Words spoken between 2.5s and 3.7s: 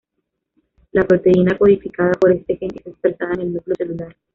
gen es expresada en el